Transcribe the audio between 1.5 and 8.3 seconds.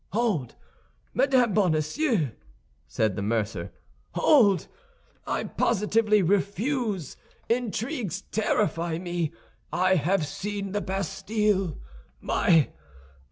Bonacieux," said the mercer, "hold! I positively refuse; intrigues